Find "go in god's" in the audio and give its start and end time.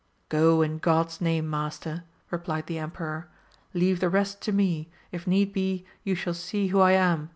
0.29-1.21